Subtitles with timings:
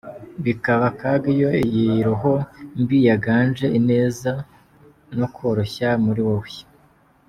[0.45, 2.33] Bikaba akaga iyo iyi roho
[2.81, 4.31] mbi yaganje ineza
[5.17, 6.51] no koroshya muri wowe.